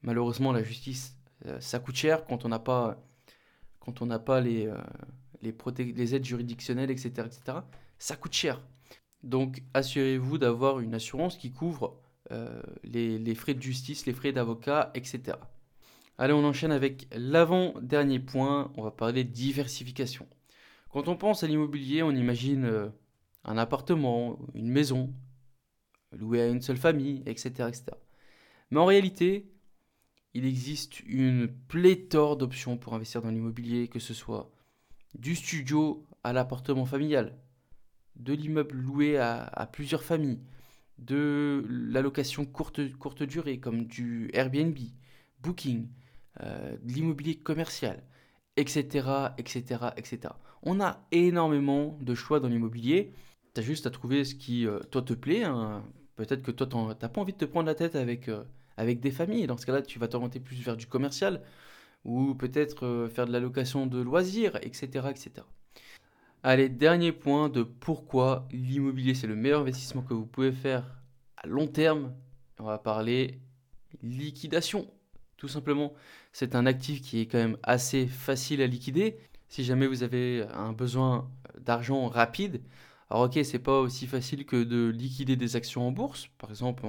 [0.02, 1.16] Malheureusement, la justice,
[1.60, 3.02] ça coûte cher quand on n'a pas,
[3.80, 4.72] quand on pas les,
[5.42, 5.54] les,
[5.92, 7.58] les aides juridictionnelles, etc., etc.
[7.98, 8.60] Ça coûte cher.
[9.22, 12.00] Donc, assurez-vous d'avoir une assurance qui couvre
[12.32, 15.38] euh, les, frais de justice, les frais d'avocat, etc.
[16.18, 18.72] Allez, on enchaîne avec l'avant-dernier point.
[18.76, 20.26] On va parler de diversification.
[20.90, 22.88] Quand on pense à l'immobilier, on imagine euh,
[23.44, 25.12] un appartement, une maison,
[26.12, 27.84] loué à une seule famille, etc., etc.
[28.70, 29.52] Mais en réalité,
[30.36, 34.50] il existe une pléthore d'options pour investir dans l'immobilier, que ce soit
[35.14, 37.38] du studio à l'appartement familial,
[38.16, 40.40] de l'immeuble loué à, plusieurs familles,
[40.98, 44.76] de la location courte, durée comme du Airbnb,
[45.40, 45.88] Booking,
[46.42, 48.02] euh, de l'immobilier commercial,
[48.58, 50.34] etc., etc., etc.
[50.62, 53.14] On a énormément de choix dans l'immobilier.
[53.54, 55.44] Tu as juste à trouver ce qui, euh, toi, te plaît.
[55.44, 55.82] Hein.
[56.14, 58.44] Peut-être que toi, tu n'as pas envie de te prendre la tête avec, euh,
[58.76, 59.46] avec des familles.
[59.46, 61.42] Dans ce cas-là, tu vas t'orienter plus vers du commercial
[62.04, 65.30] ou peut-être faire de la location de loisirs, etc., etc.
[66.42, 70.84] Allez, dernier point de pourquoi l'immobilier c'est le meilleur investissement que vous pouvez faire
[71.36, 72.12] à long terme.
[72.58, 73.40] On va parler
[74.02, 74.88] liquidation.
[75.36, 75.92] Tout simplement,
[76.32, 79.18] c'est un actif qui est quand même assez facile à liquider.
[79.48, 82.62] Si jamais vous avez un besoin d'argent rapide,
[83.10, 86.84] alors ok, c'est pas aussi facile que de liquider des actions en bourse, par exemple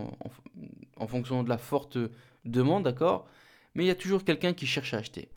[0.97, 1.97] en, fonction de la forte
[2.43, 3.27] demande, d'accord
[3.75, 5.30] Mais il y a toujours quelqu'un qui cherche à acheter.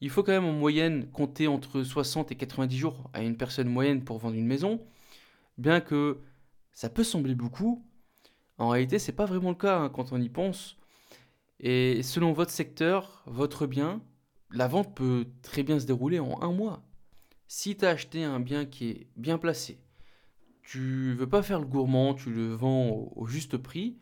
[0.00, 3.68] Il faut quand même en moyenne compter entre 60 et 90 jours à une personne
[3.68, 4.80] moyenne pour vendre une maison.
[5.58, 6.20] Bien que
[6.72, 7.84] ça peut sembler beaucoup,
[8.58, 10.76] en réalité c'est pas vraiment le cas hein, quand on y pense.
[11.60, 14.02] Et selon votre secteur, votre bien,
[14.50, 16.82] la vente peut très bien se dérouler en un mois.
[17.48, 19.78] Si tu as acheté un bien qui est bien placé,
[20.62, 23.98] tu veux pas faire le gourmand, tu le vends au, juste prix,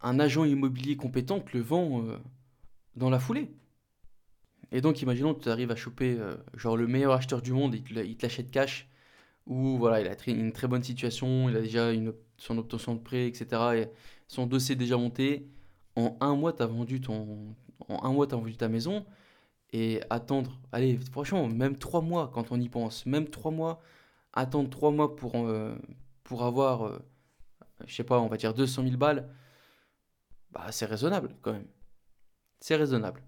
[0.00, 2.18] un agent immobilier compétent te le vend euh,
[2.96, 3.52] dans la foulée.
[4.70, 7.74] Et donc, imaginons que tu arrives à choper euh, genre le meilleur acheteur du monde,
[7.74, 8.88] il te l'achète cash,
[9.46, 13.00] ou voilà, il a une très bonne situation, il a déjà une, son obtention de
[13.00, 13.46] prêt, etc.
[13.76, 13.88] Et
[14.28, 15.48] son dossier est déjà monté.
[15.96, 17.54] En un mois, tu vendu ton,
[17.88, 19.04] en un mois, as vendu ta maison.
[19.72, 23.80] Et attendre, allez, franchement, même trois mois quand on y pense, même trois mois,
[24.32, 25.74] attendre trois mois pour, euh,
[26.24, 26.98] pour avoir, euh,
[27.86, 29.28] je sais pas, on va dire 200 000 balles,
[30.50, 31.66] bah c'est raisonnable quand même.
[32.60, 33.22] C'est raisonnable.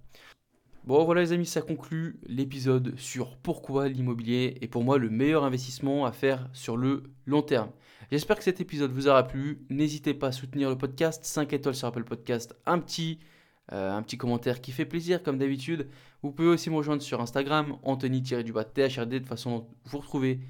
[0.84, 5.42] Bon voilà les amis, ça conclut l'épisode sur pourquoi l'immobilier est pour moi le meilleur
[5.42, 7.70] investissement à faire sur le long terme.
[8.10, 9.64] J'espère que cet épisode vous aura plu.
[9.70, 13.18] N'hésitez pas à soutenir le podcast, 5 étoiles sur Apple Podcast, un petit,
[13.72, 15.88] euh, un petit commentaire qui fait plaisir comme d'habitude.
[16.22, 20.40] Vous pouvez aussi me rejoindre sur Instagram, Anthony-THRD, de façon vous retrouvez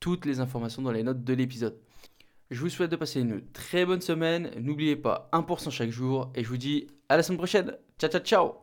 [0.00, 1.78] toutes les informations dans les notes de l'épisode.
[2.50, 4.50] Je vous souhaite de passer une très bonne semaine.
[4.58, 7.76] N'oubliez pas 1% chaque jour et je vous dis à la semaine prochaine.
[7.98, 8.58] Ciao ciao ciao